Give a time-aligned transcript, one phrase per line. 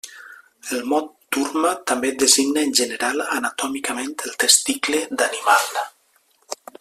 [0.75, 5.69] El mot turma també designa en general anatòmicament el testicle d'animal.